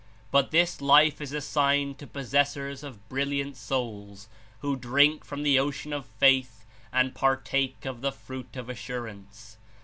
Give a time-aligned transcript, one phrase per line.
[0.31, 4.27] But this Life is assigned to possessors of brilliant souls
[4.61, 9.59] who drink from the ocean of faith and partake of the fruit of assurance.